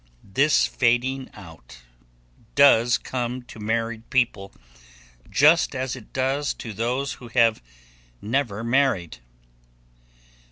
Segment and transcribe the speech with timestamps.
[0.33, 1.83] This fading out
[2.55, 4.51] does come to married people
[5.29, 7.61] just as it does to those who have
[8.19, 9.19] never married.